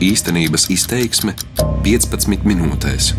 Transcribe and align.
Īstenības 0.00 0.62
izteiksme 0.72 1.34
15 1.84 2.46
minūtēs. 2.48 3.10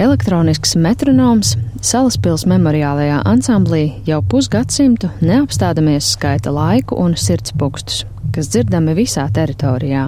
Elektronisks 0.00 0.72
metronoms 0.80 1.50
Salaspils 1.84 2.46
memoriālajā 2.48 3.18
ansamblī 3.28 3.82
jau 4.08 4.22
pusgadsimtu 4.24 5.10
neapstādamies 5.20 6.08
skaita 6.14 6.48
laiku 6.54 6.96
un 6.96 7.12
sirdspūkstus, 7.12 8.06
kas 8.32 8.48
dzirdami 8.54 8.96
visā 8.96 9.26
teritorijā. 9.28 10.06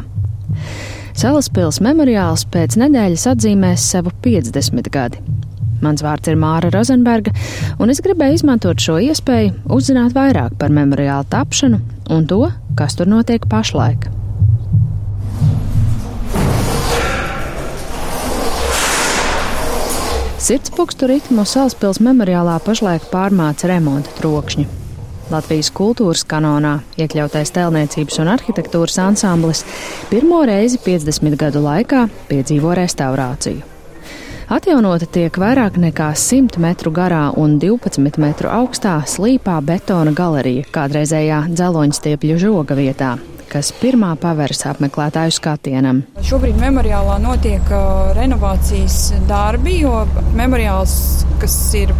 Salaspils 1.12 1.82
memoriāls 1.84 2.46
pēc 2.48 2.80
nedēļas 2.80 3.28
atzīmēs 3.34 3.84
savu 3.92 4.16
50 4.24 4.88
gadi. 4.96 5.20
Mans 5.80 6.04
vārds 6.04 6.28
ir 6.28 6.38
Māra 6.40 6.70
Rozenberga, 6.74 7.32
un 7.80 7.92
es 7.92 8.02
gribēju 8.04 8.40
izmantot 8.40 8.80
šo 8.80 8.98
iespēju 9.00 9.54
uzzināt 9.72 10.16
vairāk 10.16 10.56
par 10.60 10.72
memoriālu 10.74 11.28
tapšanu 11.32 11.80
un 12.10 12.26
to, 12.28 12.46
kas 12.76 12.98
tur 12.98 13.08
notiek 13.08 13.46
pašlaik. 13.48 14.10
Sirdspūkstu 20.40 21.06
ritmu 21.06 21.44
Salaspils 21.46 22.00
memoriālā 22.02 22.56
pašlaik 22.64 23.04
pārmāca 23.12 23.68
remonta 23.70 24.10
trokšņi. 24.18 24.64
Latvijas 25.30 25.70
kultūras 25.70 26.24
kanonā 26.26 26.80
iekļautais 26.98 27.52
tēlniecības 27.54 28.18
un 28.24 28.32
arhitektūras 28.32 28.98
ansamblis 29.04 29.62
pirmo 30.10 30.42
reizi 30.48 30.80
50 30.82 31.38
gadu 31.38 31.62
laikā 31.62 32.08
piedzīvo 32.32 32.74
restaurāciju. 32.80 33.69
Atjaunota 34.50 35.06
tiek 35.06 35.36
vairāk 35.38 35.76
nekā 35.78 36.08
100 36.18 36.58
metru 36.58 36.90
garā 36.90 37.28
un 37.38 37.52
12 37.62 38.18
metru 38.18 38.48
augstā 38.50 38.96
slīpā 39.06 39.60
betona 39.62 40.10
galerija 40.10 40.64
kādreizējā 40.74 41.36
dzeloņstiepļu 41.52 42.38
žoga 42.42 42.74
vietā, 42.74 43.12
kas 43.50 43.72
pirmā 43.80 44.12
paveras 44.20 44.62
apmeklētāju 44.70 45.34
skatienam. 45.34 46.04
Šobrīd 46.26 46.58
memoriālā 46.60 47.18
notiek 47.22 47.72
uh, 47.74 48.12
renovācijas 48.16 49.10
darbi, 49.28 49.80
jo 49.82 50.04
memoriāls, 50.38 50.94
kas 51.42 51.56
ir 51.78 51.92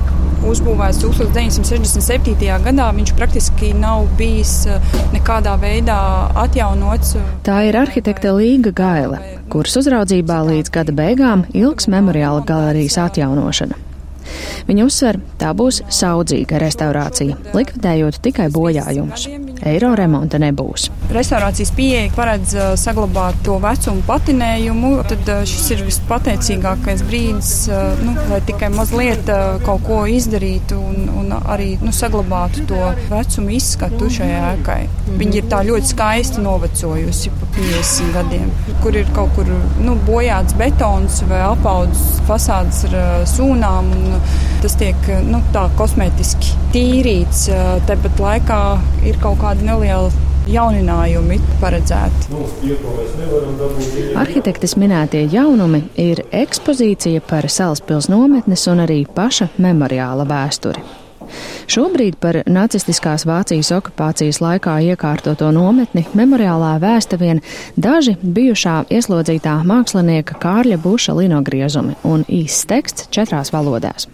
uzbūvēts 0.47 1.03
1967. 1.03 2.39
gadā, 2.65 2.89
viņš 2.97 3.13
praktiski 3.19 3.75
nav 3.77 4.07
bijis 4.21 4.55
uh, 4.71 4.81
nekādā 5.15 5.57
veidā 5.61 5.99
atjaunots. 6.47 7.17
Tā 7.47 7.61
ir 7.69 7.79
arhitekte 7.83 8.33
Līga 8.37 8.73
Gaila, 8.77 9.21
kuras 9.53 9.77
uzraudzībā 9.83 10.41
līdz 10.53 10.73
gada 10.75 10.97
beigām 10.97 11.45
ilgs 11.53 11.91
memoriāla 11.91 12.47
galerijas 12.47 13.01
atjaunošana. 13.09 13.87
Viņa 14.69 14.87
uzsver, 14.87 15.21
tā 15.41 15.53
būs 15.57 15.83
saudzīga 15.93 16.61
restaurācija, 16.63 17.39
likvidējot 17.57 18.21
tikai 18.25 18.51
bojājumus. 18.53 19.29
Eiro 19.67 19.93
remonta 19.99 20.39
nebūs. 20.41 20.89
Restaurācijas 21.13 21.73
pieeja 21.77 22.09
paredz 22.17 22.55
uh, 22.57 22.71
saglabāt 22.81 23.43
to 23.45 23.59
vecumu 23.61 24.01
patinējumu. 24.09 24.93
Tad 25.11 25.29
uh, 25.29 25.43
šis 25.49 25.67
ir 25.75 25.83
vispateicīgākais 25.85 27.05
brīdis, 27.09 27.53
uh, 27.69 28.01
nu, 28.05 28.15
lai 28.31 28.41
tikai 28.49 28.71
mazliet 28.73 29.29
kaut 29.67 29.85
ko 29.85 30.01
izdarītu 30.09 30.79
un, 30.81 31.11
un 31.21 31.35
arī 31.41 31.75
nu, 31.83 31.93
saglabātu 31.95 32.65
to 32.71 32.79
vecumu 33.11 33.53
izskatu 33.59 34.09
šai 34.13 34.31
ēkai. 34.39 34.81
Viņa 35.21 35.41
ir 35.43 35.51
tā 35.51 35.61
ļoti 35.67 35.93
skaisti 35.93 36.45
novecojusi 36.45 37.35
pa 37.37 37.51
50 37.59 38.15
gadiem, 38.17 38.49
kur 38.81 38.97
ir 38.97 39.11
kaut 39.17 39.35
kur 39.37 39.51
nu, 39.85 39.97
bojāts 40.09 40.57
betons 40.59 41.21
vai 41.29 41.43
apaudzes 41.51 42.23
fasādes 42.29 42.87
ar 42.89 43.27
sūnām. 43.29 43.93
Un, 44.01 44.17
tas 44.63 44.77
tiek 44.81 45.13
nu, 45.27 45.41
tā 45.55 45.67
kosmētiski 45.79 46.57
tīrīts. 46.75 47.47
Tāpat 47.89 48.21
laikā 48.21 48.61
ir 49.09 49.21
kaut 49.23 49.41
kādi 49.43 49.67
nelieli 49.69 50.29
jauninājumi 50.51 51.39
paredzēti. 51.61 52.31
Arhitektes 54.21 54.77
minētie 54.81 55.27
jaunumi 55.33 55.85
ir 56.01 56.25
ekspozīcija 56.33 57.23
par 57.29 57.49
Salaspils 57.51 58.11
nometnes 58.13 58.67
un 58.71 58.85
arī 58.87 59.05
paša 59.15 59.51
memoriāla 59.63 60.27
vēsturi. 60.29 60.83
Šobrīd 61.71 62.17
par 62.19 62.41
nacistiskās 62.51 63.23
Vācijas 63.29 63.71
okupācijas 63.77 64.41
laikā 64.43 64.81
iekārtoto 64.91 65.53
nometni 65.55 66.03
memoriālā 66.19 66.73
vēsta 66.83 67.21
vien 67.21 67.43
daži 67.79 68.17
bijušā 68.19 68.81
ieslodzītā 68.91 69.61
mākslinieka 69.69 70.41
Kārļa 70.43 70.81
Buša 70.83 71.15
linogriezumi 71.21 72.01
un 72.03 72.27
īsts 72.27 72.67
teksts 72.71 73.13
četrās 73.15 73.55
valodās. 73.55 74.11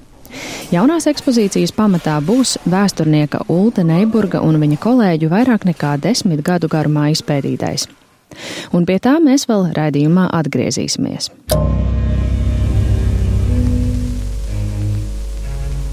Jaunās 0.72 1.06
ekspozīcijas 1.06 1.70
pamatā 1.76 2.16
būs 2.26 2.56
vēsturnieka 2.66 3.44
Ulte 3.52 3.84
Neiburga 3.86 4.40
un 4.42 4.58
viņa 4.58 4.78
kolēģu 4.82 5.30
vairāk 5.30 5.66
nekā 5.68 5.92
desmit 6.02 6.42
gadu 6.46 6.66
garumā 6.72 7.08
izpētītais. 7.14 7.86
Un 8.74 8.86
pie 8.88 8.98
tā 9.02 9.16
mēs 9.22 9.46
vēl 9.48 9.70
raidījumā 9.76 10.26
atgriezīsimies. 10.34 11.30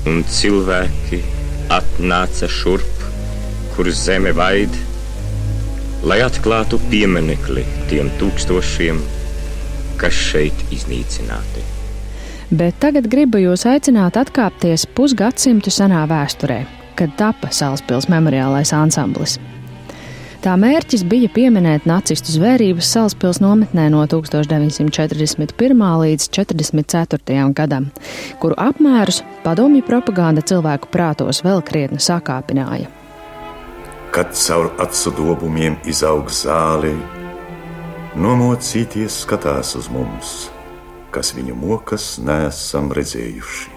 Un 0.09 0.24
cilvēki 0.28 1.22
atnāca 1.72 2.50
šurp, 2.52 3.06
kur 3.76 3.92
zeme 3.96 4.34
vaid, 4.36 4.74
lai 6.03 6.20
atklātu 6.26 6.82
pieminekli 6.90 7.64
tiem 7.92 8.12
tūkstošiem, 8.20 9.00
kas 10.02 10.18
šeit 10.34 10.68
iznīcināti 10.76 11.72
bet 12.53 12.78
tagad 12.81 13.08
gribu 13.09 13.41
jūs 13.41 13.66
aicināt 13.69 14.18
atkāpties 14.19 14.86
pusgadsimtu 14.97 15.74
senā 15.74 16.03
vēsturē, 16.09 16.62
kad 17.00 17.16
tapa 17.18 17.50
Salaspils 17.53 18.09
memoriālais 18.12 18.74
ansamblis. 18.78 19.40
Tā 20.44 20.58
mērķis 20.59 21.06
bija 21.08 21.30
pieminēt 21.31 21.86
nacistu 21.88 22.34
zvērības 22.36 22.90
Salaspils 22.94 23.40
nometnē 23.40 23.88
no 23.94 24.03
1941. 24.12 25.84
līdz 26.03 26.28
1944. 26.36 27.47
gadam, 27.56 27.88
kuru 28.44 28.58
apmērus 28.59 29.22
padomju 29.46 29.85
propaganda 29.88 30.44
cilvēku 30.44 30.91
prātos 30.91 31.41
vēl 31.47 31.64
krietni 31.66 32.03
sakāpināja. 32.03 32.91
Kad 34.14 34.35
caur 34.38 34.74
acu 34.84 35.16
dobumiem 35.18 35.80
izaug 35.90 36.28
zāle, 36.30 36.91
nomocīties 38.14 39.24
skatās 39.24 39.74
uz 39.80 39.88
mums 39.90 40.53
kas 41.13 41.34
viņu 41.38 41.56
mokas 41.57 42.18
nesam 42.24 42.91
redzējuši. 42.96 43.69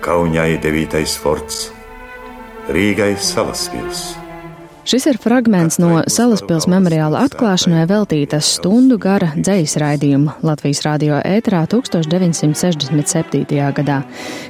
Kaunijai 0.00 0.56
9. 0.62 1.04
forts, 1.20 1.68
Rīgai 2.70 3.12
salaspils. 3.20 4.10
Šis 4.90 5.04
ir 5.06 5.18
fragments 5.20 5.76
no 5.78 6.00
Salaspils 6.10 6.64
memoriāla 6.70 7.20
atklāšanai 7.26 7.84
veltītas 7.90 8.48
stundu 8.56 8.96
gara 8.98 9.28
dzīs 9.36 9.76
raidījuma 9.78 10.38
Latvijas 10.46 10.80
radio 10.86 11.20
ēterā 11.20 11.66
1967. 11.70 13.44
gadā, 13.76 14.00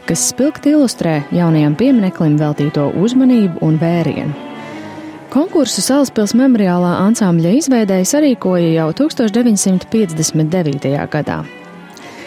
kas 0.06 0.28
spilgti 0.30 0.72
ilustrē 0.76 1.24
jaunajam 1.34 1.74
piemineklim 1.80 2.38
veltīto 2.40 2.92
uzmanību 3.02 3.60
un 3.66 3.76
vērienu. 3.82 4.49
Konkursu 5.30 5.78
Salaspils 5.78 6.32
memoriālā 6.34 6.88
ansambļa 7.04 7.52
izveidēja 7.60 8.06
sarīkoja 8.16 8.72
jau 8.74 8.88
1959. 8.98 10.90
gadā. 11.12 11.36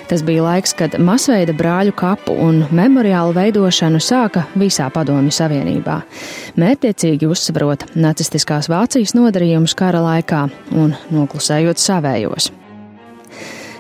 Tas 0.08 0.24
bija 0.24 0.46
laiks, 0.46 0.72
kad 0.80 0.96
masveida 1.04 1.52
brāļu 1.58 1.92
kapu 2.00 2.32
un 2.46 2.62
memoriālu 2.72 3.36
veidošanu 3.36 4.00
sāka 4.04 4.46
visā 4.56 4.88
Padomju 4.94 5.36
Savienībā, 5.36 5.98
mērķiecīgi 6.64 7.28
uzsverot 7.28 7.84
nacistiskās 8.00 8.72
Vācijas 8.72 9.16
nodarījumus 9.20 9.76
kara 9.76 10.00
laikā 10.06 10.46
un 10.72 10.96
noklusējot 11.12 11.84
savējos. 11.84 12.54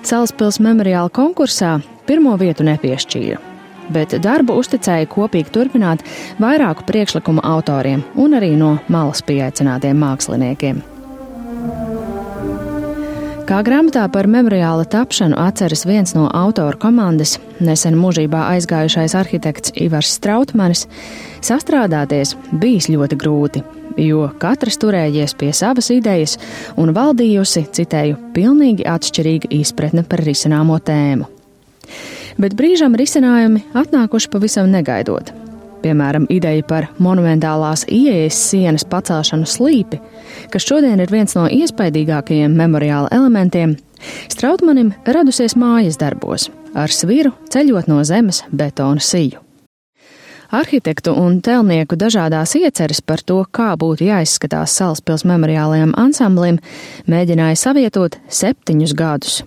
Salaspils 0.03 0.59
memoriāla 0.59 1.07
konkursā 1.15 1.77
pirmo 2.09 2.35
vietu 2.43 2.67
nepiešķīra 2.67 3.52
bet 3.91 4.15
darbu 4.23 4.55
uzticēja 4.61 5.09
kopīgi 5.11 5.51
turpināt 5.53 6.05
vairāku 6.41 6.85
priekšlikumu 6.87 7.43
autoriem 7.43 8.05
un 8.15 8.39
arī 8.39 8.53
no 8.59 8.77
malas 8.87 9.23
pieaicinātiem 9.25 9.99
māksliniekiem. 9.99 10.81
Kā 13.43 13.57
grāmatā 13.59 14.05
par 14.07 14.23
memoriāla 14.31 14.85
tapšanu 14.87 15.35
atceras 15.35 15.83
viens 15.83 16.13
no 16.15 16.29
autoru 16.31 16.79
komandas, 16.79 17.35
nesen 17.59 17.97
mūžībā 17.99 18.45
aizgājušais 18.53 19.17
arhitekts 19.19 19.75
Ivars 19.83 20.13
Strautmanis, 20.15 20.85
sastrādāties 21.43 22.37
bijis 22.61 22.87
ļoti 22.87 23.19
grūti, 23.19 23.65
jo 23.99 24.29
katrs 24.39 24.79
turējies 24.79 25.35
pie 25.35 25.51
savas 25.51 25.91
idejas 25.91 26.37
un 26.79 26.95
valdījusi, 26.95 27.67
citēju, 27.75 28.17
pilnīgi 28.33 28.87
atšķirīga 28.87 29.51
izpratne 29.59 30.07
par 30.07 30.23
risināmo 30.23 30.79
tēmu 30.79 31.27
bet 32.37 32.57
brīžam 32.59 32.97
risinājumi 32.99 33.63
atnākuši 33.77 34.31
pavisam 34.33 34.69
negaidot. 34.73 35.31
Piemēram, 35.83 36.29
ideja 36.31 36.63
par 36.63 36.87
monumentālās 37.03 37.83
ieejas 37.91 38.37
sienas 38.49 38.85
pacelšanu 38.87 39.47
slīpi, 39.49 39.99
kas 40.53 40.63
šodien 40.69 41.01
ir 41.03 41.11
viens 41.11 41.35
no 41.35 41.49
iespaidīgākajiem 41.51 42.55
memoriāla 42.55 43.11
elementiem, 43.11 43.75
Strautmanim 44.31 44.91
radusies 45.07 45.55
mājas 45.59 45.97
darbos, 45.99 46.49
ar 46.75 46.91
sviru 46.91 47.33
ceļot 47.53 47.89
no 47.91 48.01
zemes 48.07 48.43
betona 48.51 49.03
siju. 49.03 49.39
Arhitektu 50.53 51.15
un 51.17 51.39
telnieku 51.41 51.97
dažādās 51.97 52.53
ieceres 52.59 52.99
par 53.01 53.23
to, 53.25 53.39
kā 53.49 53.71
būtu 53.79 54.05
jāizskatās 54.05 54.75
Salaspils 54.77 55.25
memoriālajam 55.25 55.95
ansamblim, 55.97 56.59
mēģināja 57.09 57.57
savietot 57.57 58.19
septiņus 58.29 58.93
gadus. 58.99 59.41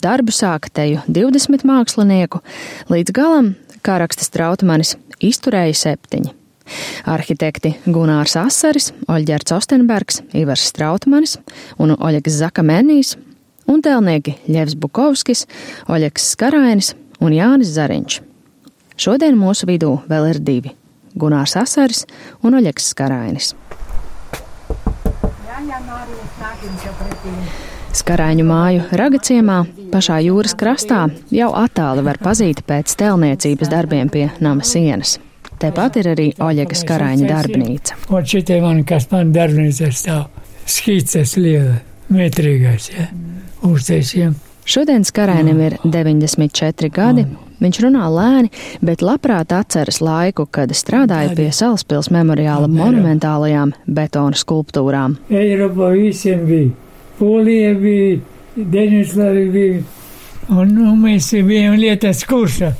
Darbu 0.00 0.32
sāka 0.32 0.70
teju 0.72 1.02
20 1.08 1.64
mākslinieku, 1.68 2.40
līdz 2.88 3.12
galam, 3.16 3.54
kā 3.84 3.98
raksta 4.00 4.24
Strautmanis, 4.24 4.94
izturēja 5.20 5.76
septiņi. 5.76 6.32
Arhitekti 7.10 7.74
Gunārs 7.90 8.36
Asaris, 8.38 8.90
Oļģerts 9.10 9.54
Ostenbergs, 9.56 10.20
Ivars 10.36 10.68
Strautmanis 10.70 11.36
un 11.80 11.94
Oļegs 11.96 12.38
Zakamenijs 12.40 13.16
un 13.70 13.82
tēlnieki 13.84 14.36
Ļevs 14.50 14.76
Bukovskis, 14.80 15.46
Oļegs 15.90 16.30
Skarainis 16.34 16.94
un 17.20 17.34
Jānis 17.36 17.74
Zariņš. 17.76 18.20
Šodien 19.00 19.38
mūsu 19.40 19.68
vidū 19.70 19.96
vēl 20.10 20.30
ir 20.34 20.40
divi- 20.44 20.74
Gunārs 21.20 21.56
Asaris 21.56 22.06
un 22.42 22.54
Oļegs 22.54 22.92
Skarainis. 22.94 23.54
Skaraiņu 27.90 28.44
māju 28.46 28.84
Ragaciemā, 28.94 29.64
pašā 29.92 30.20
jūras 30.24 30.54
krastā, 30.58 31.06
jau 31.34 31.50
attāli 31.58 32.04
var 32.06 32.20
pazīt 32.22 32.62
pēc 32.68 32.94
tēlniecības 33.00 33.70
darbiem 33.72 34.10
pie 34.12 34.28
nama 34.40 34.66
sienas. 34.66 35.18
Tepat 35.60 35.98
ir 36.00 36.12
arī 36.14 36.28
Oļegas 36.40 36.86
Karāņa 36.88 37.26
darbnīca. 37.28 37.98
Un 38.08 38.28
šitie 38.28 38.60
man, 38.64 38.84
kas 38.88 39.10
man 39.10 39.34
darbnīca 39.34 39.90
stāv, 39.92 40.30
skices 40.64 41.36
liela, 41.36 41.80
metrīgais, 42.08 42.88
ja, 42.94 43.10
uztaisiem. 43.68 44.38
Šodien 44.70 45.04
Skarainim 45.04 45.60
ir 45.60 45.74
94 45.84 46.90
gadi. 46.94 47.24
Viņš 47.60 47.78
runā 47.84 48.06
lēni, 48.08 48.48
bet 48.84 49.02
labprāt 49.04 49.52
atceras 49.52 49.98
laiku, 50.00 50.46
kad 50.46 50.70
strādāja 50.76 51.34
pie 51.36 51.48
Salaspils 51.52 52.08
memoriāla 52.14 52.68
monumentālajām 52.70 53.74
betona 53.84 54.38
skulptūrām. 54.38 55.18
Eiropā 55.28 55.90
visiem 55.96 56.46
bija. 56.48 56.70
Polija 57.18 57.74
bija, 57.76 58.20
Denislavija 58.72 59.52
bija. 59.52 59.82
Un 60.50 60.72
nu, 60.74 60.94
mēs 60.98 61.30
bijām 61.46 61.76
lietas 61.78 62.24
kursā. 62.26 62.72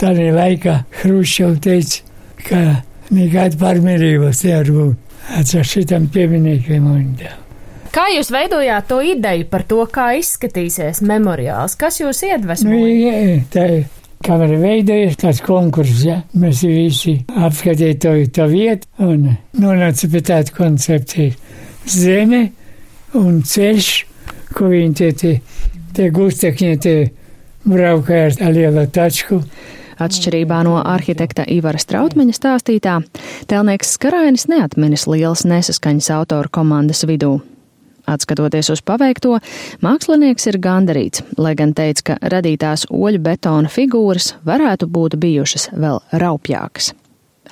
Tādā 0.00 0.30
laikā 0.32 0.78
Hruščov 1.02 1.58
teica, 1.64 2.00
ka 2.46 2.60
nekāda 3.12 3.58
pārmērības 3.60 4.44
nevar 4.46 4.70
būt. 4.76 5.06
Atcer 5.36 5.66
šitam 5.68 6.06
pieminiekiem 6.10 6.86
un 6.90 7.10
tā. 7.20 7.34
Kā 7.90 8.06
jūs 8.14 8.30
veidojāt 8.32 8.86
to 8.88 9.00
ideju 9.02 9.46
par 9.50 9.64
to, 9.66 9.82
kā 9.90 10.12
izskatīsies 10.18 11.02
memoriāls? 11.06 11.74
Kas 11.78 11.98
jūs 12.00 12.22
Nu, 12.22 12.28
iedvesmoja? 12.30 12.92
jā, 12.94 13.40
tā 13.52 13.66
ir. 13.78 13.88
Var 14.20 14.50
veidojas 14.60 15.16
tāds 15.16 15.38
konkurss, 15.40 16.02
ja? 16.04 16.18
Mēs 16.36 16.60
visi 16.68 17.14
apskatījām 17.40 17.98
to, 18.02 18.10
to 18.36 18.46
vietu 18.50 18.86
un 19.00 19.30
nonāca 19.56 20.10
pie 20.12 20.20
tāda 20.20 20.52
koncepcija. 20.52 21.32
Zeme 21.88 22.42
un 23.16 23.40
ceļš, 23.42 23.88
viņi 24.68 24.94
te, 24.94 25.12
te, 25.16 25.34
te 25.96 26.08
gustekņi 26.12 26.78
te 26.82 26.94
braukā 27.64 28.26
ar 28.26 28.36
tā 28.36 28.50
liela 28.52 28.86
tačku. 28.86 29.42
Atšķirībā 30.00 30.62
no 30.64 30.78
arhitekta 30.80 31.44
Ivara 31.52 31.80
Strautmaņa 31.80 32.32
stāstītā, 32.32 33.00
tēlnieks 33.50 33.96
Skarainis 33.98 34.46
neatminis 34.48 35.04
lielas 35.10 35.44
nesaskaņas 35.44 36.08
autoru 36.16 36.48
komandas 36.52 37.04
vidū. 37.04 37.38
Atskatoties 38.08 38.70
uz 38.72 38.80
paveikto, 38.82 39.36
mākslinieks 39.84 40.48
ir 40.50 40.58
gandarīts, 40.62 41.22
lai 41.38 41.52
gan 41.58 41.74
teica, 41.76 42.06
ka 42.08 42.16
radītās 42.32 42.86
oļu 42.88 43.20
betona 43.22 43.68
figūras 43.70 44.32
varētu 44.48 44.88
būt 44.88 45.18
bijušas 45.20 45.68
vēl 45.76 46.00
raupjākas. 46.22 46.94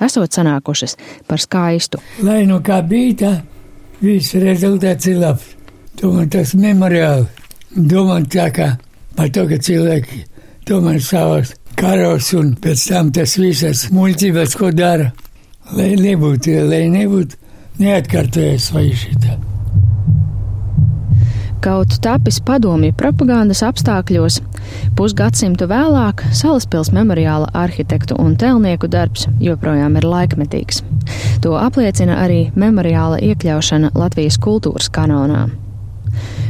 Esot 0.01 0.33
sanākušas 0.33 0.97
par 1.27 1.43
skaistu. 1.43 2.01
Lai 2.23 2.41
nu 2.49 2.59
kā 2.65 2.81
bija 2.81 3.15
tā, 3.21 3.31
viss 4.01 4.35
rezultāts 4.39 5.11
ir 5.11 5.21
labs. 5.21 5.58
Tomēr 5.99 6.29
tas 6.31 6.53
memoriāli, 6.55 7.25
domā 7.75 8.21
tā 8.31 8.45
kā 8.55 8.69
par 9.17 9.31
to, 9.35 9.43
ka 9.49 9.57
cilvēki 9.59 10.21
tomēr 10.69 11.01
savas 11.03 11.51
karos 11.75 12.31
un 12.39 12.53
pēc 12.55 12.85
tam 12.87 13.11
tas 13.15 13.35
visas 13.35 13.81
muļķības, 13.91 14.55
ko 14.55 14.71
dara, 14.71 15.09
lai 15.75 15.91
nebūtu, 15.99 16.55
lai 16.69 16.85
nebūtu 16.93 17.35
neatkārtojas 17.83 18.71
vai 18.75 18.87
šitā. 18.95 19.35
Kaut 21.59 21.97
tapis 21.99 22.39
padomju 22.47 22.95
propagandas 22.95 23.59
apstākļos, 23.67 24.39
pusgadsimtu 24.95 25.67
vēlāk 25.67 26.23
Salaspils 26.31 26.93
memoriāla 26.95 27.51
arhitektu 27.51 28.15
un 28.23 28.39
tēlnieku 28.39 28.87
darbs 28.87 29.27
joprojām 29.43 29.99
ir 29.99 30.07
laikmetīgs. 30.07 30.85
To 31.43 31.57
apliecina 31.59 32.21
arī 32.23 32.45
memoriāla 32.55 33.19
iekļaušana 33.33 33.97
Latvijas 33.99 34.39
kultūras 34.39 34.87
kanonā. 34.87 35.49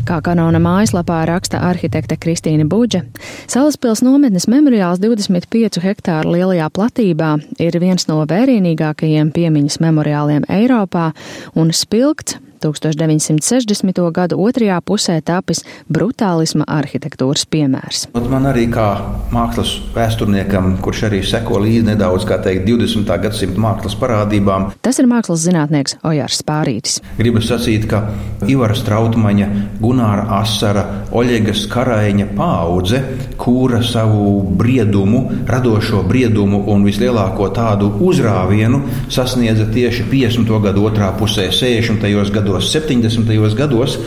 Kā 0.10 0.16
kanona 0.26 0.58
mājaslapā 0.58 1.20
raksta 1.30 1.60
arhitekte 1.68 2.16
Kristīna 2.18 2.64
Budža, 2.66 3.04
Salaspils 3.46 4.02
nometnes 4.02 4.48
memoriāls 4.50 4.98
25 5.04 5.78
hektāru 5.84 6.34
lielajā 6.34 6.66
platībā 6.74 7.36
ir 7.62 7.78
viens 7.78 8.10
no 8.10 8.18
vērienīgākajiem 8.32 9.30
piemiņas 9.36 9.78
memoriāliem 9.86 10.50
Eiropā 10.50 11.12
un 11.54 11.70
spilgts 11.78 12.40
1960. 12.60 14.04
gadu 14.14 14.40
otrajā 14.44 14.80
pusē 14.86 15.20
tapis 15.26 15.64
brutālisma 15.90 16.68
arhitektūras 16.68 17.46
piemērs. 17.50 18.08
Man 18.30 18.46
arī 18.50 18.68
kā 18.72 18.88
mākslas 19.34 19.76
vēsturniekam, 19.96 20.76
kurš 20.84 21.06
arī 21.10 21.22
seko 21.26 21.62
līdzi 21.64 21.88
nedaudz, 21.92 22.28
kā 22.30 22.40
teikt, 22.44 22.68
20. 22.70 23.10
gadsimta 23.24 23.64
mākslas 23.64 23.96
parādībām, 24.00 24.70
Tas 24.86 25.00
ir 25.02 25.08
mākslas 25.10 25.44
zinātnieks 25.46 25.98
Ojārs 26.06 26.40
Spārītis. 26.44 27.00
gribu 27.18 27.42
sacīt, 27.44 27.88
ka 27.90 28.04
Ivara 28.48 28.76
Strautmaņa, 28.76 29.48
Gunāra 29.82 30.28
Asara, 30.40 30.86
Oļegas 31.12 31.66
Karaiņa 31.72 32.30
paudze, 32.38 33.02
kura 33.38 33.82
savu 33.84 34.42
briedumu, 34.60 35.24
radošo 35.48 36.04
briedumu 36.08 36.64
un 36.72 36.84
vislielāko 36.88 37.50
tādu 37.56 37.92
uzrāvienu 38.06 38.82
sasniedza 39.10 39.66
tieši 39.74 40.06
50. 40.12 40.52
gadu 40.64 40.86
otrā 40.90 41.12
pusē, 41.20 41.50
60. 41.52 42.04
gados, 42.04 42.32
70. 42.58 43.30
gados, 43.58 44.00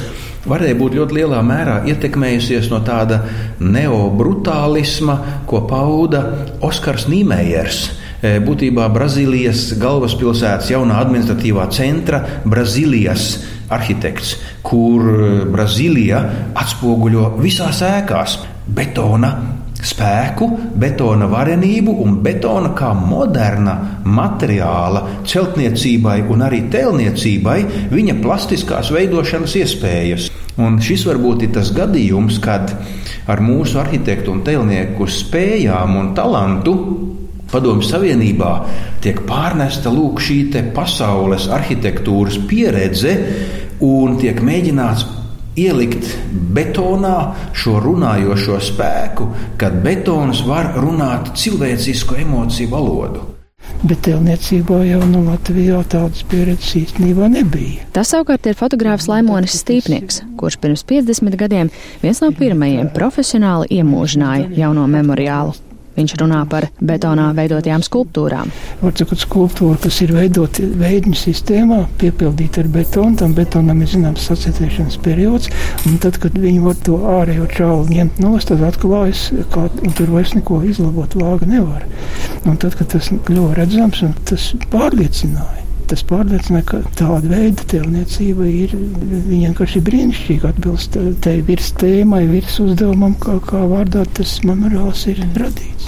varēja 0.48 0.76
būt 0.78 0.98
ļoti 0.98 1.20
lielā 1.20 1.38
mērā 1.46 1.78
ietekmējusies 1.90 2.68
no 2.72 2.82
tāda 2.86 3.20
neobrutālisma, 3.62 5.18
ko 5.46 5.62
pauda 5.70 6.24
Oskars 6.66 7.06
Nīmējers. 7.12 7.80
E, 8.22 8.36
Būtībā 8.42 8.88
Brazīlijas 8.94 9.72
galvaspilsētas 9.82 10.72
jaunā 10.74 10.98
administratīvā 11.04 11.68
centra 11.74 12.22
Brazīlijas 12.42 13.32
arhitekts, 13.72 14.36
kur 14.66 15.46
Brazīlija 15.52 16.22
atspoguļo 16.58 17.36
visās 17.40 17.82
ēkās 17.86 18.40
betona 18.66 19.61
spēku, 19.82 20.48
betona 20.78 21.26
varenību 21.30 21.94
un 22.04 22.18
betona 22.24 22.72
kā 22.78 22.92
moderna 22.96 23.76
materiāla 24.04 25.04
celtniecībai 25.28 26.20
un 26.30 26.44
arī 26.46 26.64
tēlniecībai 26.72 27.58
viņa 27.92 28.18
plastiskās 28.22 28.92
veidošanas 28.94 29.56
iespējas. 29.62 30.28
Un 30.62 30.76
šis 30.84 31.06
varbūt 31.08 31.46
ir 31.46 31.54
tas 31.56 31.72
gadījums, 31.74 32.38
kad 32.44 32.74
ar 33.30 33.40
mūsu 33.40 33.80
arhitektu 33.80 34.34
un 34.34 34.44
tēlnieku 34.46 35.08
spējām 35.08 35.98
un 35.98 36.14
talantu 36.18 36.76
Padomju 37.52 37.84
Savienībā 37.84 38.50
tiek 39.04 39.18
pārnesta 39.28 39.90
lūk 39.92 40.22
šī 40.24 40.38
pasaules 40.72 41.50
arhitektūras 41.52 42.38
pieredze 42.48 43.12
un 43.84 44.16
tiek 44.20 44.38
mēģināts 44.40 45.01
ielikt 45.58 46.08
betonā 46.54 47.16
šo 47.56 47.78
runājošo 47.84 48.58
spēku, 48.62 49.28
kad 49.60 49.82
betons 49.84 50.44
var 50.48 50.72
runāt 50.78 51.34
cilvēcisku 51.38 52.18
emociju 52.22 52.72
valodu. 52.72 53.28
Bet 53.82 54.04
tēlniecībā 54.06 54.78
jau 54.86 55.00
no 55.10 55.24
Latvijā 55.26 55.80
tādas 55.90 56.22
pieredzes 56.30 56.76
īstenībā 56.78 57.26
nebija. 57.32 57.82
Tas 57.94 58.12
savukārt 58.14 58.46
ir 58.46 58.58
fotogrāfs 58.58 59.08
Laimonis 59.10 59.56
Stīpnieks, 59.58 60.20
kurš 60.38 60.60
pirms 60.62 60.86
50 60.86 61.38
gadiem 61.38 61.72
viens 62.02 62.22
no 62.22 62.30
pirmajiem 62.36 62.92
profesionāli 62.94 63.80
iemūžināja 63.80 64.52
jauno 64.58 64.86
memoriālu. 64.90 65.58
Viņš 65.96 66.14
runā 66.22 66.40
par 66.48 66.68
betonā 66.80 67.28
veidotajām 67.36 67.82
skulptūrām. 67.84 68.52
Var 68.80 68.94
sakot, 68.96 69.20
skulptūra, 69.20 69.76
kas 69.82 70.00
ir 70.04 70.14
veidota 70.16 70.64
veidņu 70.80 71.16
sistēmā, 71.20 71.82
piepildīta 72.00 72.62
ar 72.64 72.70
betonu, 72.72 73.18
tam 73.20 73.34
betonam 73.36 73.82
ir 73.84 73.90
zināms 73.92 74.24
sacētēšanas 74.30 74.96
periods, 75.04 75.50
un 75.88 75.98
tad, 76.02 76.16
kad 76.22 76.38
viņi 76.38 76.62
var 76.64 76.78
to 76.86 76.96
ārējo 77.18 77.48
čālu 77.52 77.88
ņemt 77.92 78.22
nost, 78.24 78.48
tad 78.48 78.64
atklājas, 78.70 79.26
kā, 79.52 79.66
un 79.82 79.98
tur 79.98 80.14
vairs 80.14 80.32
neko 80.38 80.62
izlabot 80.68 81.18
vāga 81.20 81.50
nevar. 81.50 81.84
Un 82.46 82.56
tad, 82.56 82.78
kad 82.78 82.94
tas 82.96 83.12
kļuva 83.28 83.58
redzams, 83.60 84.00
tas 84.28 84.48
pārliecināja. 84.72 85.66
Tas 85.90 86.00
pārliecināja, 86.08 86.64
ka 86.70 86.78
tāda 86.96 87.28
veida 87.28 87.66
tēlniecība 87.68 88.46
ir 88.48 88.72
vienkārši 89.28 89.82
brīnišķīga. 89.84 90.54
Atbilst 90.54 90.96
tai 91.24 91.34
virs 91.44 91.72
tēmai, 91.82 92.22
virs 92.30 92.56
uzdevumam, 92.64 93.18
kā, 93.20 93.36
kā 93.44 93.60
vārdā 93.68 94.06
tas 94.16 94.38
memoriāls 94.46 95.04
ir 95.12 95.20
radīts. 95.36 95.81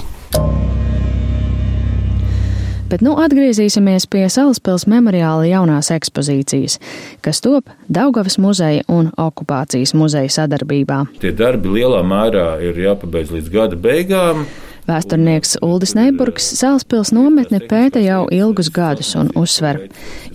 Bet 2.85 3.01
nu 3.01 3.15
atgriezīsimies 3.17 4.05
pie 4.07 4.27
Salaspils 4.29 4.85
memoriāla 4.87 5.47
jaunās 5.49 5.89
ekspozīcijas, 5.91 6.77
kas 7.25 7.41
top 7.41 7.71
Daugavas 7.91 8.37
muzeja 8.39 8.85
un 8.87 9.09
okupācijas 9.19 9.95
muzeja 9.97 10.29
sadarbībā. 10.31 11.01
Tie 11.19 11.33
darbi 11.35 11.73
lielā 11.79 12.03
mērā 12.05 12.45
ir 12.63 12.77
jāpabeidz 12.85 13.33
līdz 13.35 13.51
gada 13.51 13.79
beigām. 13.87 14.45
Vēsturnieks 14.85 15.55
Uldis 15.65 15.95
Neiburgs 15.97 16.45
Salaspils 16.59 17.09
nometni 17.15 17.57
pēta 17.65 18.01
jau 18.03 18.27
ilgus 18.33 18.69
gadus 18.73 19.15
un 19.17 19.31
uzsver. 19.33 19.79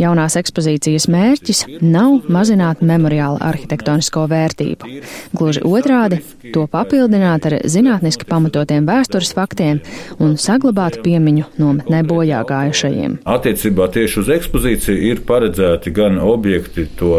Jaunās 0.00 0.35
ekspozīcijas 0.40 1.07
mērķis 1.12 1.61
nav 1.85 2.26
mazināt 2.33 2.83
memoriāla 2.83 3.38
arhitektonisko 3.50 4.25
vērtību. 4.30 4.90
Gluži 5.38 5.62
otrādi- 5.62 6.19
to 6.54 6.66
papildināt 6.66 7.47
ar 7.47 7.59
zinātniski 7.62 8.26
pamatotiem 8.26 8.88
vēstures 8.90 9.30
faktiem 9.38 9.80
un 10.19 10.35
saglabāt 10.35 10.99
piemiņu 11.04 11.45
nometnē 11.59 12.02
bojā 12.02 12.42
gājušajiem. 12.45 13.19
Attiecībā 13.25 13.87
tieši 13.92 14.19
uz 14.19 14.28
ekspozīciju 14.28 14.99
ir 15.12 15.21
paredzēti 15.21 15.92
gan 15.95 16.19
objekti 16.19 16.88
to 16.97 17.14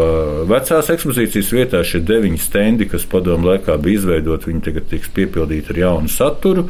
vecās 0.51 0.89
ekspozīcijas 0.89 1.53
vietā, 1.55 1.83
šie 1.83 2.03
deviņi 2.03 2.39
stendi, 2.39 2.89
kas 2.89 3.05
padomu 3.05 3.53
laikā 3.53 3.77
bija 3.81 4.01
izveidoti, 4.01 4.51
viņi 4.51 4.61
tagad 4.67 4.89
tiks 4.89 5.07
piepildīti 5.15 5.69
ar 5.69 5.77
jaunu 5.85 6.09
saturu. 6.09 6.67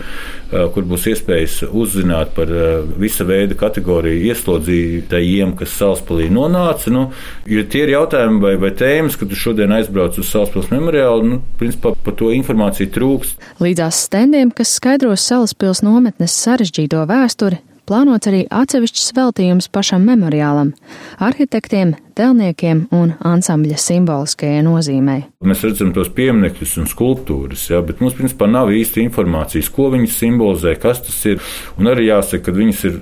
Eh, 0.51 0.65
kur 0.75 0.83
būs 0.83 1.05
iespējas 1.07 1.61
uzzināt 1.63 2.33
par 2.35 2.49
eh, 2.51 2.81
visa 2.99 3.23
veida 3.23 3.55
kategoriju 3.55 4.25
ieslodzītajiem, 4.33 5.53
kas 5.55 5.77
Salaspēlī 5.79 6.27
nonāca. 6.35 6.91
Nu, 6.91 7.05
ja 7.47 7.63
tie 7.63 7.85
ir 7.85 7.93
jautājumi 7.93 8.43
vai, 8.43 8.53
vai 8.59 8.73
tēmas, 8.75 9.15
kad 9.15 9.31
tu 9.31 9.39
šodien 9.39 9.71
aizbrauc 9.77 10.19
uz 10.19 10.27
Salaspils 10.27 10.67
memoriālu, 10.73 11.29
nu, 11.29 11.39
principā 11.61 11.93
par 11.95 12.19
to 12.19 12.33
informāciju 12.35 12.91
trūkst. 12.91 13.39
Līdzās 13.63 14.03
stendiem, 14.09 14.51
kas 14.51 14.75
skaidros 14.75 15.23
Salaspils 15.31 15.85
nometnes 15.87 16.35
sarežģīto 16.43 17.05
vēsturi, 17.07 17.63
plānots 17.91 18.29
arī 18.29 18.45
atsevišķs 18.47 19.11
veltījums 19.17 19.67
pašam 19.75 20.05
memoriālam- 20.07 20.71
arhitektiem, 21.27 21.97
telniekiem 22.15 22.85
un 22.95 23.13
ansambļa 23.25 23.77
simboliskajai 23.79 24.61
nozīmei. 24.65 25.23
Mēs 25.47 25.63
redzam 25.65 25.89
tos 25.95 26.11
pieminekļus 26.13 26.75
un 26.81 26.89
skulptūras, 26.91 27.63
jā, 27.71 27.79
bet 27.85 28.01
mums 28.03 28.13
principā 28.13 28.49
nav 28.51 28.69
īsti 28.69 29.01
informācijas, 29.07 29.71
ko 29.73 29.89
viņas 29.93 30.19
simbolizē, 30.21 30.75
kas 30.79 31.01
tas 31.01 31.17
ir. 31.25 31.39
Un 31.79 31.89
arī 31.89 32.05
jāsaka, 32.11 32.43
ka 32.45 32.51
viņas 32.51 32.83
ir 32.85 32.99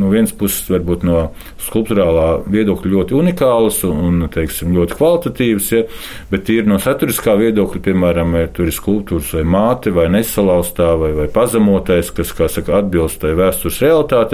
no 0.00 0.08
vienas 0.08 0.32
puses 0.32 0.70
varbūt 0.72 1.04
no 1.04 1.18
skulptūrālā 1.60 2.46
viedokļa 2.48 2.92
ļoti 2.94 3.18
unikālas 3.18 3.82
un 3.88 4.26
teiksim, 4.32 4.72
ļoti 4.72 4.96
kvalitatīvas, 4.96 5.68
ja, 5.76 5.82
bet 6.30 6.48
ir 6.54 6.70
no 6.70 6.78
saturiskā 6.80 7.36
viedokļa, 7.42 7.82
piemēram, 7.84 8.38
tur 8.56 8.70
ir 8.70 8.76
skulptūras 8.78 9.34
vai 9.36 9.44
māte 9.44 9.92
vai 9.92 10.08
nesalaustā 10.16 10.94
vai, 10.96 11.12
vai 11.18 11.28
pazemotais, 11.32 12.10
kas, 12.14 12.32
kā 12.32 12.48
saka, 12.48 12.80
atbilst 12.80 13.20
tai 13.20 13.34
vēstures 13.36 13.82
realitātei, 13.84 14.31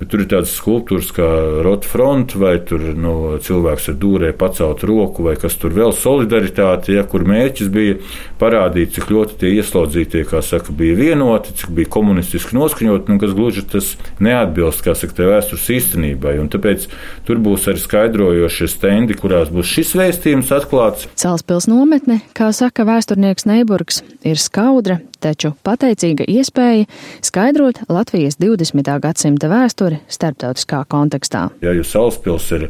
bet 0.00 0.12
tur 0.12 0.24
ir 0.24 0.30
tādas 0.30 0.54
skulptūras 0.58 1.12
kā 1.16 1.28
rota 1.64 1.88
front 1.88 2.36
vai 2.38 2.56
tur 2.66 2.84
cilvēku 2.92 3.62
cilvēks 3.62 3.88
ar 3.92 3.98
dūrē 4.00 4.32
pacelt 4.36 4.82
roku, 4.84 5.24
vai 5.26 5.36
kas 5.36 5.56
tur 5.60 5.72
vēl 5.74 5.92
solidaritāte, 5.94 6.92
ja, 6.96 7.04
kur 7.04 7.24
mērķis 7.28 7.70
bija 7.72 7.98
parādīt, 8.40 8.94
cik 8.96 9.10
ļoti 9.12 9.38
tie 9.40 9.52
ieslodzītie, 9.58 10.24
kā 10.28 10.42
saka, 10.42 10.72
bija 10.72 10.96
vienoti, 10.98 11.54
cik 11.60 11.70
bija 11.76 11.90
komunistiski 11.92 12.56
noskaņoti, 12.56 13.12
un 13.12 13.20
kas 13.22 13.34
gluži 13.36 13.64
tas 13.70 13.94
neatbilst, 14.22 14.82
kā 14.84 14.96
saka, 14.98 15.28
vēstures 15.30 15.68
īstenībai. 15.78 16.38
Un 16.42 16.50
tāpēc 16.52 16.88
tur 17.28 17.40
būs 17.42 17.68
arī 17.70 17.82
skaidrojošie 17.82 18.68
stendi, 18.70 19.18
kurās 19.18 19.52
būs 19.52 19.70
šis 19.70 19.94
vēstījums 19.98 20.52
atklāts. 20.54 21.08
Celspils 21.20 21.68
nometne, 21.70 22.20
kā 22.36 22.50
saka 22.56 22.86
vēsturnieks 22.88 23.46
Neiburgs, 23.48 24.02
ir 24.26 24.40
skaudra, 24.40 25.00
taču 25.22 25.52
pateicīga 25.66 26.26
iespēja 26.28 26.88
skaidrot 27.24 27.82
Latvijas 27.92 28.38
20. 28.42 28.90
gadsimta 29.02 29.50
vēsturi 29.52 30.00
starptautiskā 30.10 30.82
kontekstā. 30.90 31.48
Ja 31.64 31.74
jūs 31.76 31.92
Salaspils 31.94 32.50
ir 32.56 32.68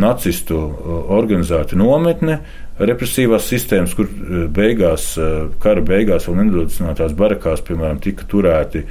nacistu 0.00 0.58
organizēta 1.10 1.78
nometne, 1.78 2.40
represīvās 2.80 3.48
sistēmas, 3.50 3.94
kur 3.96 4.08
beigās, 4.54 5.12
kara 5.62 5.82
beigās 5.84 6.28
vēl 6.28 6.38
nedodinātās 6.44 7.14
barakās, 7.18 7.64
piemēram, 7.66 8.00
tika 8.02 8.26
turēti 8.30 8.84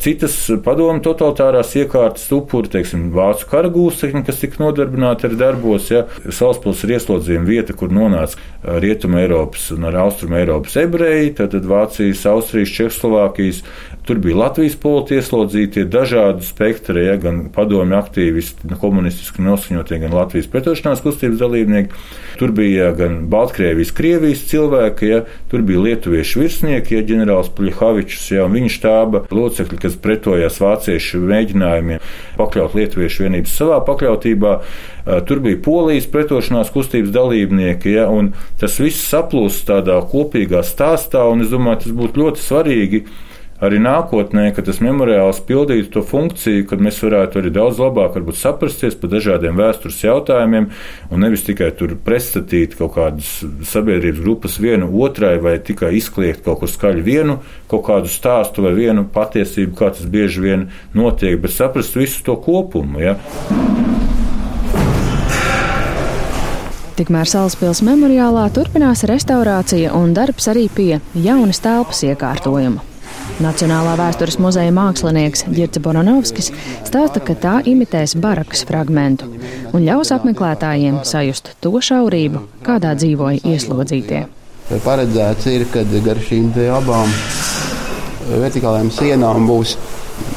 citas 0.00 0.36
padomu 0.64 1.02
totalitārās 1.04 1.74
iekārtas 1.76 2.24
upuri, 2.32 2.70
teiksim, 2.72 3.10
vācu 3.12 3.48
karagūstekņi, 3.50 4.22
kas 4.24 4.40
tika 4.40 4.62
nodarbināti 4.62 5.28
ar 5.28 5.34
darbos. 5.40 5.90
Ja. 5.92 6.06
Salaspils 6.24 6.84
ir 6.86 6.94
ieslodzījuma 6.96 7.48
vieta, 7.48 7.76
kur 7.76 7.92
nonāca 7.92 8.40
Rietuma 8.80 9.20
Eiropas 9.20 9.66
un 9.74 9.84
Austruma 9.90 10.40
Eiropas 10.40 10.78
ebreji, 10.80 11.34
tad 11.40 11.56
Vācijas, 11.68 12.24
Austrijas, 12.30 12.72
Čehoslovākijas. 12.78 13.60
Tur 14.04 14.18
bija 14.20 14.36
Latvijas 14.36 14.74
politi 14.76 15.16
ieslodzītie, 15.16 15.86
dažādi 15.88 16.44
spektri, 16.44 17.06
ja, 17.06 17.14
gan 17.16 17.46
padomju 17.54 17.96
aktīvisti, 17.96 18.68
komunistiski 18.82 19.40
noskaņotie, 19.40 19.96
gan 20.02 20.12
Latvijas 20.12 20.50
pretošanās 20.52 21.00
kustības 21.00 21.40
dalībnieki. 21.40 22.02
Tur 22.36 22.52
bija 22.52 22.90
gan 22.98 23.22
Baltkrievijas, 23.32 23.94
Krievijas 23.96 24.44
cilvēki, 24.50 25.08
ja, 25.08 25.22
tur 25.48 25.64
bija 25.64 25.86
lietuviešu 25.86 26.44
virsnieki, 26.44 26.98
ja, 26.98 27.06
ģenerālis 27.08 27.48
Puļhavičs, 27.56 28.28
ja, 28.36 28.44
un 28.44 28.58
viņa 28.58 28.76
štāba 28.76 29.24
locekļi, 29.32 29.80
kas 29.86 29.96
pretojās 30.04 30.60
vāciešu 30.60 31.24
mēģinājumiem 31.24 32.04
pakļaut 32.36 32.76
lietuviešu 32.76 33.24
vienības 33.24 33.56
savā 33.56 33.80
pakļautībā. 33.88 34.56
Tur 35.28 35.40
bija 35.44 35.64
polijas 35.64 36.12
pretošanās 36.12 36.68
kustības 36.76 37.12
dalībnieki, 37.16 37.96
ja, 37.96 38.10
un 38.12 38.34
tas 38.60 38.76
viss 38.84 39.08
saplūst 39.08 39.64
tādā 39.72 40.02
kopīgā 40.12 40.60
stāstā, 40.60 41.24
un 41.32 41.44
es 41.44 41.52
domāju, 41.52 41.86
tas 41.86 42.02
būtu 42.04 42.20
ļoti 42.20 42.44
svarīgi 42.44 43.08
arī 43.62 43.78
nākotnē, 43.82 44.48
ka 44.54 44.64
tas 44.66 44.80
memoriāls 44.84 45.40
pildītu 45.46 45.92
to 45.94 46.02
funkciju, 46.06 46.66
kad 46.70 46.82
mēs 46.82 47.00
varētu 47.04 47.40
arī 47.40 47.52
daudz 47.54 47.80
labāk 47.82 48.18
saprasties 48.34 48.96
par 48.98 49.12
dažādiem 49.12 49.56
vēstures 49.58 50.00
jautājumiem, 50.04 50.70
un 51.10 51.22
nevis 51.22 51.44
tikai 51.46 51.70
tur 51.78 51.94
pretstatīt 52.04 52.76
kaut 52.78 52.94
kādas 52.96 53.30
sabiedrības 53.70 54.22
grupas 54.24 54.58
vienu 54.62 54.90
otrai, 55.04 55.36
vai 55.42 55.58
tikai 55.58 55.94
izkliegt 55.98 56.44
kaut 56.44 56.62
ko 56.62 56.70
skaļu 56.70 57.04
vienu, 57.06 57.38
kaut 57.70 57.86
kādu 57.86 58.10
stāstu 58.10 58.66
vai 58.66 58.74
vienu 58.76 59.06
patiesību, 59.14 59.76
kā 59.78 59.92
tas 59.94 60.06
bieži 60.10 60.44
vien 60.44 60.68
notiek, 60.94 61.38
bet 61.40 61.54
saprast 61.54 61.96
visu 61.98 62.24
to 62.26 62.36
kopumu. 62.40 63.02
Ja? 63.02 63.18
Tikmēr 66.94 67.26
Salaspils 67.26 67.80
memoriālā 67.82 68.46
turpinās 68.54 69.02
restaurācija 69.10 69.90
un 69.98 70.14
darbs 70.14 70.46
arī 70.52 70.68
pie 70.70 71.00
jaunas 71.18 71.58
telpas 71.64 72.04
iekārtojuma. 72.06 72.93
Nacionālā 73.42 73.96
vēstures 73.98 74.36
muzeja 74.38 74.70
mākslinieks 74.70 75.40
Girts 75.50 75.80
Boranovskis 75.82 76.52
stāsta, 76.86 77.18
ka 77.18 77.34
tā 77.34 77.54
imitēs 77.66 78.14
barakas 78.22 78.62
fragmentu 78.68 79.26
un 79.74 79.82
ļaus 79.82 80.12
apmeklētājiem 80.14 81.00
sajust 81.02 81.50
to 81.64 81.72
šaurību, 81.82 82.44
kādā 82.62 82.92
dzīvoja 82.94 83.42
ieslodzītie. 83.50 84.22
Paredzēts 84.86 85.50
ir, 85.50 85.66
ka 85.74 85.82
gar 86.06 86.22
šīm 86.22 86.54
abām 86.76 87.10
vertikālajām 88.30 88.94
sienām 88.94 89.50
būs 89.50 89.74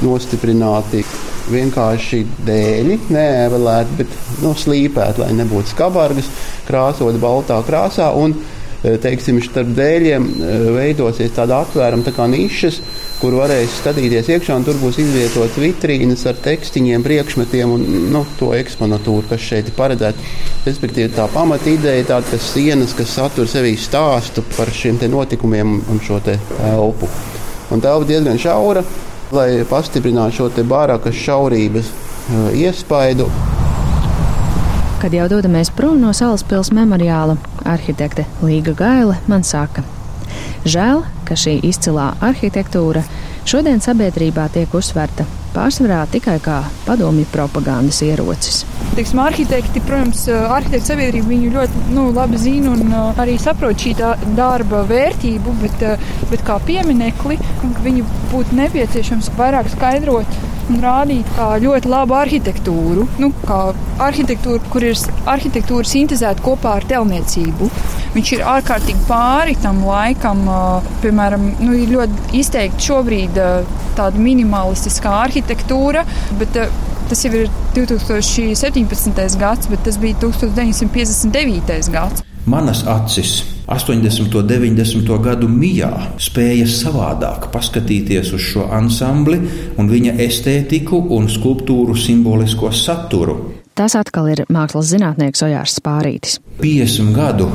nostiprināti 0.01 1.05
vienkārši 1.53 2.25
dēļi, 2.49 2.99
neēvelēti, 3.13 3.97
bet 4.01 4.19
nu, 4.41 4.57
slīpēti, 4.57 5.21
lai 5.21 5.31
nebūtu 5.37 5.75
skabargas, 5.75 6.33
krāsot 6.65 7.21
baltā 7.21 7.61
krāsā. 7.69 8.09
Un, 8.17 8.33
Eh, 8.33 8.56
teiksim, 9.01 9.39
starp 9.44 9.74
dēļiem 9.77 10.25
eh, 10.27 10.65
veidosies 10.75 11.34
tāda 11.36 11.62
atvērama 11.63 12.06
tā 12.06 12.13
kā 12.15 12.27
nišas, 12.32 12.79
kur 13.22 13.38
varēs 13.39 13.79
skatīties 13.82 14.29
iekšā, 14.36 14.58
un 14.60 14.65
tur 14.67 14.77
būs 14.82 15.00
izvietotas 15.01 15.58
vitrīnas 15.62 16.25
ar 16.29 16.38
tekstiņiem, 16.44 17.06
priekšmetiem 17.06 17.74
un 17.74 17.86
nu, 18.13 18.24
to 18.39 18.51
eksponatūru, 18.58 19.25
kas 19.32 19.44
šeit 19.44 19.72
ir 19.72 19.77
paredzēta. 19.77 20.29
Respektīvi, 20.67 21.10
tā 21.15 21.25
pamata 21.34 21.72
ideja 21.72 22.03
ir 22.03 22.10
tāda, 22.10 22.29
ka 22.29 22.41
sienas, 22.41 22.94
kas 22.98 23.15
satur 23.17 23.50
sevī 23.50 23.74
stāstu 23.79 24.46
par 24.56 24.72
šiem 24.74 25.00
notikumiem 25.12 25.79
un 25.89 26.01
šo 26.03 26.22
telpu. 26.25 27.10
Un 27.74 27.84
telpa 27.84 28.08
diezgan 28.08 28.39
šaura, 28.39 28.84
lai 29.36 29.50
pastiprinātu 29.67 30.38
šo 30.38 30.67
bārakas 30.67 31.17
šaurības 31.25 31.89
uh, 31.91 32.51
iespaidu. 32.56 33.27
Kad 34.98 35.13
jau 35.13 35.27
dodamies 35.29 35.70
prom 35.77 36.00
no 36.01 36.10
Salaspils 36.15 36.72
memoriāla, 36.74 37.36
arhitekte 37.67 38.25
Līga 38.41 38.74
Gaile 38.77 39.17
man 39.27 39.43
saka, 39.47 39.83
žēl, 40.67 41.03
ka 41.27 41.36
šī 41.39 41.57
izcilā 41.67 42.13
arhitektūra 42.24 43.03
šodien 43.47 43.83
sabiedrībā 43.83 44.47
tiek 44.53 44.74
uzsverta 44.75 45.27
pārsvarā 45.57 46.03
tikai 46.12 46.38
kā 46.43 46.57
padomju 46.86 47.25
propagandas 47.31 48.01
ierocis. 48.05 48.62
Teiksim, 48.97 49.21
arhitekti, 49.24 49.81
protams, 49.88 50.25
arhitektu 50.29 50.91
sabiedrība 50.91 51.31
viņu 51.31 51.53
ļoti 51.55 51.86
nu, 51.95 52.07
labi 52.15 52.41
zina 52.41 52.74
un 52.75 52.91
uh, 52.91 53.21
arī 53.21 53.38
saprot 53.41 53.79
šī 53.81 53.95
darba 54.38 54.83
vērtību, 54.89 55.55
bet, 55.63 55.86
uh, 55.88 56.12
bet 56.31 56.45
kā 56.47 56.59
pieminekli 56.67 57.39
viņu 57.86 58.05
būtu 58.33 58.57
nepieciešams 58.59 59.31
vairāk 59.39 59.71
skaidrot 59.74 60.39
un 60.71 60.81
rādīt 60.83 61.29
kā 61.38 61.47
ļoti 61.63 61.91
labu 61.91 62.17
arhitektūru, 62.17 63.07
nu, 63.21 63.31
kā 63.47 63.59
arhitektūru, 64.07 64.62
kur 64.74 64.86
ir 64.88 64.97
arhitektūra 65.29 65.88
sintēzēta 65.88 66.43
kopā 66.45 66.77
ar 66.79 66.88
telniecību. 66.89 67.69
Viņš 68.15 68.33
ir 68.36 68.45
ārkārtīgi 68.55 69.05
pāri 69.07 69.57
tam 69.63 69.83
laikam, 69.88 70.43
piemēram, 71.03 71.50
nu, 71.63 71.74
ir 71.77 71.95
ļoti 71.95 72.39
izteikti 72.41 72.89
šobrīd 72.89 73.41
tāda 73.97 74.21
minimalistiskā 74.21 75.17
arhitektūra, 75.27 76.05
bet 76.41 76.62
Tas 77.07 77.21
jau 77.24 77.29
ir 77.31 77.45
2017. 77.71 79.38
gads, 79.39 79.69
bet 79.71 79.86
tas 79.88 79.95
bija 80.01 80.17
1959. 80.19 81.88
gads. 81.93 82.25
Manas 82.51 82.83
acis 82.83 83.38
80. 83.67 84.36
un 84.36 84.47
90. 84.47 85.09
gadu 85.19 85.50
mijā 85.51 85.91
spēja 86.24 86.67
savādāk 86.71 87.50
paskatīties 87.51 88.31
uz 88.38 88.45
šo 88.53 88.69
ansambli 88.71 89.41
un 89.75 89.89
viņa 89.91 90.13
estētiku 90.24 91.01
un 91.17 91.27
skulptūru 91.27 91.97
simbolisko 92.00 92.71
saturu. 92.71 93.36
Tas 93.77 93.93
atkal 94.00 94.31
ir 94.31 94.45
mākslas 94.50 94.88
zinātnieks 94.93 95.43
Ojārs 95.45 95.75
Spārītis. 95.81 96.39
50 96.63 97.12
gadu 97.13 97.50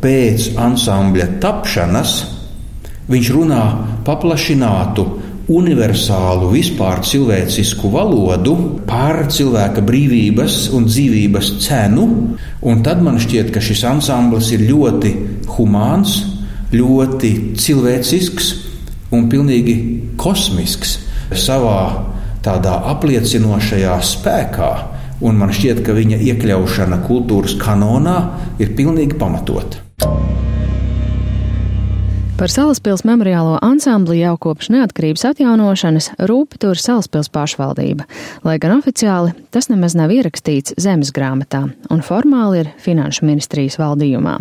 pēc 0.00 0.52
ansambļa 0.54 1.26
tapšanas 1.42 2.14
viņš 3.10 3.32
runā 3.34 3.62
paplašinātu 4.06 5.04
universālu, 5.52 6.50
vispār 6.50 7.02
cilvēcisku 7.06 7.90
valodu 7.92 8.56
par 8.88 9.26
cilvēka 9.30 9.84
brīvības 9.86 10.66
un 10.74 10.88
dzīvības 10.88 11.52
cenu. 11.62 12.06
Un 12.66 12.82
tad 12.86 13.02
man 13.04 13.20
šķiet, 13.22 13.52
ka 13.54 13.62
šis 13.62 13.84
ansamblis 13.86 14.50
ir 14.56 14.66
ļoti 14.66 15.14
humāns, 15.56 16.18
ļoti 16.74 17.32
cilvēcisks 17.62 18.52
un 19.14 19.30
pilnīgi 19.30 19.76
kosmisks 20.18 20.98
savā 21.46 21.80
tādā 22.46 22.76
apliecinošajā 22.94 23.96
spēkā. 24.10 24.70
Un 25.26 25.38
man 25.40 25.54
šķiet, 25.54 25.80
ka 25.86 25.94
viņa 25.96 26.20
iekļaušana 26.26 27.00
kultūras 27.06 27.56
kanonā 27.62 28.18
ir 28.60 28.74
pilnīgi 28.76 29.16
pamatota. 29.18 29.86
Par 32.36 32.50
Salaspils 32.52 33.00
memoriālo 33.08 33.54
ansambli 33.64 34.18
jau 34.18 34.34
kopš 34.36 34.68
neatkarības 34.74 35.22
atjaunošanas 35.30 36.10
rūpi 36.28 36.58
tur 36.60 36.76
Salaspils 36.76 37.30
pašvaldība, 37.32 38.04
lai 38.44 38.58
gan 38.60 38.74
oficiāli 38.74 39.30
tas 39.54 39.70
nemaz 39.72 39.94
nav 39.96 40.10
ierakstīts 40.12 40.74
zemes 40.76 41.14
grāmatā 41.16 41.62
un 41.88 42.02
formāli 42.04 42.58
ir 42.60 42.68
Finanšu 42.84 43.24
ministrijas 43.24 43.78
valdījumā. 43.80 44.34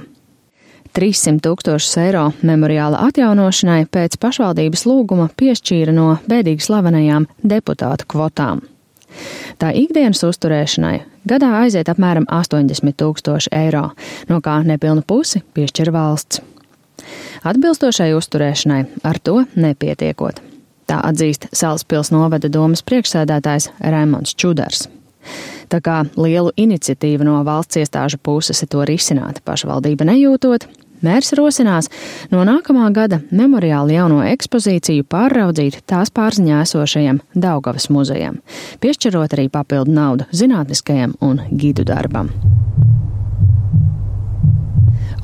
300 0.91 1.39
tūkstošus 1.45 1.95
eiro 2.03 2.25
memoriāla 2.43 2.99
atjaunošanai 3.07 3.85
pēc 3.87 4.17
pašvaldības 4.19 4.83
lūguma 4.89 5.29
piešķīra 5.39 5.93
no 5.95 6.17
bēdīgi 6.27 6.67
slavenajām 6.67 7.29
deputātu 7.47 8.09
kvotām. 8.11 8.59
Tā 9.55 9.69
ikdienas 9.71 10.25
uzturēšanai 10.27 10.97
gadā 11.31 11.53
aiziet 11.61 11.87
apmēram 11.93 12.27
80 12.27 12.99
tūkstoši 12.99 13.55
eiro, 13.55 13.85
no 14.27 14.41
kā 14.43 14.57
nepilnu 14.67 15.07
pusi 15.07 15.45
piešķir 15.55 15.93
valsts. 15.95 16.43
Atbilstošai 17.45 18.11
uzturēšanai 18.17 18.81
ar 19.03 19.19
to 19.19 19.43
nepietiekot. 19.55 20.41
Tā 20.85 20.99
atzīst 21.09 21.49
Salaspils 21.53 22.11
novada 22.13 22.49
domas 22.51 22.85
priekšsēdētājs 22.85 23.71
Raimons 23.81 24.35
Čudars. 24.37 24.85
Tā 25.71 25.81
kā 25.81 26.03
lielu 26.13 26.51
iniciatīvu 26.61 27.25
no 27.25 27.39
valsts 27.45 27.81
iestāžu 27.81 28.19
puses 28.21 28.61
to 28.69 28.85
risināt 28.85 29.41
pašvaldība 29.45 30.05
nejūtot, 30.05 30.67
mērs 31.05 31.33
rosinās 31.37 31.89
no 32.31 32.43
nākamā 32.45 32.91
gada 32.93 33.21
memoriāli 33.31 33.97
jauno 33.97 34.21
ekspozīciju 34.29 35.07
pārraudzīt 35.09 35.81
tās 35.89 36.13
pārziņā 36.13 36.61
esošajam 36.67 37.21
Daugavas 37.33 37.89
muzejam, 37.89 38.41
piešķirot 38.85 39.37
arī 39.37 39.49
papildu 39.53 39.97
naudu 39.97 40.29
zinātniskajam 40.33 41.17
un 41.25 41.41
gidu 41.49 41.87
darbam. 41.87 42.29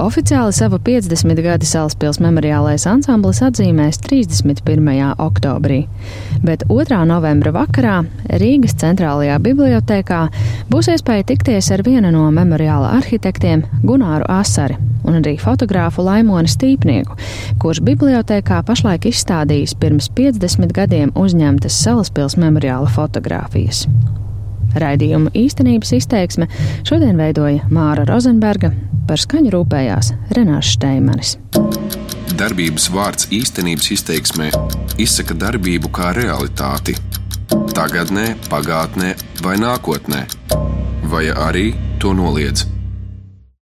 Oficiāli 0.02 0.54
savu 0.54 0.80
50 0.82 1.42
gadu 1.46 1.66
Salaspils 1.70 2.18
memoriālais 2.24 2.88
ansamblis 2.90 3.38
atzīmēs 3.46 4.00
31. 4.02 4.88
oktobrī, 5.22 5.84
bet 6.42 6.64
2. 6.72 7.04
novembra 7.06 7.52
vakarā 7.54 8.00
Rīgas 8.42 8.74
centrālajā 8.82 9.36
bibliotēkā 9.46 10.22
būs 10.72 10.90
iespēja 10.96 11.28
tikties 11.30 11.70
ar 11.76 11.84
vienu 11.86 12.10
no 12.16 12.24
memoriāla 12.34 12.96
arhitektiem 12.98 13.62
Gunāru 13.86 14.26
Asari 14.26 14.80
un 15.06 15.20
arī 15.20 15.36
fotogrāfu 15.38 16.02
Laimoni 16.08 16.50
Stīpnieku, 16.50 17.20
kurš 17.62 17.84
bibliotēkā 17.86 18.64
pašlaik 18.66 19.06
izstādījis 19.12 19.78
pirms 19.78 20.10
50 20.18 20.74
gadiem 20.80 21.14
uzņemtas 21.14 21.78
Salaspils 21.78 22.40
memoriāla 22.42 22.90
fotogrāfijas. 22.90 23.86
Raidījuma 24.82 25.30
īstenības 25.38 25.94
izteiksme 26.00 26.50
šodien 26.88 27.22
veidoja 27.22 27.68
Māra 27.70 28.08
Rozenberga, 28.10 28.72
par 29.12 29.20
skaņu 29.20 29.52
rūpējās 29.52 30.14
Renāšs 30.38 30.78
Steimanis. 30.78 31.36
Darbības 32.40 32.88
vārds 32.96 33.28
īstenības 33.36 33.92
izteiksmē 33.98 34.48
izsaka 35.04 35.36
darbību 35.36 35.92
kā 35.92 36.14
realitāti. 36.16 36.96
Tagatnē, 37.76 38.30
pagātnē 38.48 39.12
vai 39.44 39.58
nākotnē, 39.60 40.24
vai 41.12 41.26
arī 41.28 41.74
to 42.00 42.16
noliedz. 42.16 42.64